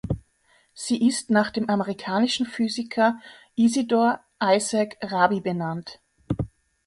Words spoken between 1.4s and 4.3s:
dem amerikanischen Physiker Isidor